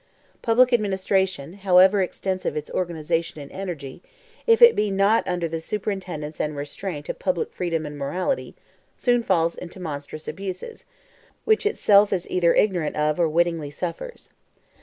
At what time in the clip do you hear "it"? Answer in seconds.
4.59-4.75